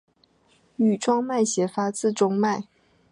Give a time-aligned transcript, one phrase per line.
[0.77, 2.63] 羽状脉斜发自中脉。